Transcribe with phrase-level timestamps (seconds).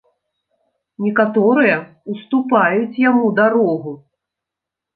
[1.05, 1.75] Некаторыя
[2.15, 3.97] ўступаюць яму дарогу.